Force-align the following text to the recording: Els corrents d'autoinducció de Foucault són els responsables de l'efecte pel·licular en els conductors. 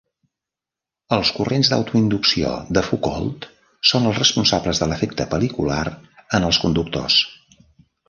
Els 1.17 1.31
corrents 1.39 1.69
d'autoinducció 1.73 2.55
de 2.79 2.83
Foucault 2.89 3.47
són 3.93 4.09
els 4.13 4.21
responsables 4.25 4.85
de 4.85 4.91
l'efecte 4.93 5.31
pel·licular 5.37 5.81
en 6.41 6.53
els 6.53 6.65
conductors. 6.67 7.25